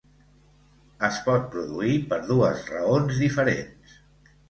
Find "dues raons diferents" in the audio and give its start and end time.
2.33-3.99